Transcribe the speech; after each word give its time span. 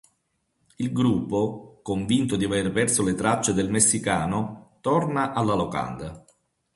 Il 0.77 0.91
gruppo, 0.91 1.79
convinto 1.83 2.35
di 2.35 2.45
aver 2.45 2.71
perso 2.71 3.03
le 3.03 3.13
tracce 3.13 3.53
del 3.53 3.69
messicano, 3.69 4.77
torna 4.81 5.31
alla 5.31 5.53
locanda. 5.53 6.25